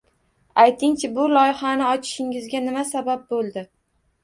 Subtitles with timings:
[0.61, 3.67] Aytingchi, bu loyihani ochishingizga nima sabab boʻldi?